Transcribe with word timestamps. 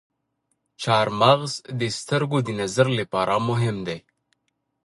چارمغز 0.81 1.51
د 1.79 1.81
سترګو 1.99 2.37
د 2.43 2.49
نظر 2.61 2.87
لپاره 2.99 3.35
مهم 3.49 3.77
دی. 3.87 3.97